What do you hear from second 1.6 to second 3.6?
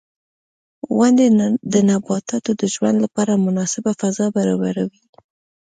د نباتاتو د ژوند لپاره